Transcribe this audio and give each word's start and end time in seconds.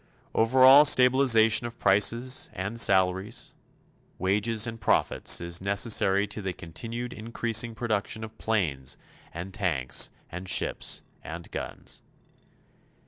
Overall 0.33 0.83
stabilization 0.85 1.67
of 1.67 1.77
prices, 1.77 2.49
and 2.53 2.79
salaries, 2.79 3.53
wages 4.17 4.65
and 4.65 4.81
profits 4.81 5.39
is 5.39 5.61
necessary 5.61 6.25
to 6.25 6.41
the 6.41 6.53
continued 6.53 7.13
increasing 7.13 7.75
production 7.75 8.23
of 8.23 8.35
planes 8.39 8.97
and 9.31 9.53
tanks 9.53 10.09
and 10.31 10.49
ships 10.49 11.03
and 11.23 11.51
guns. 11.51 12.01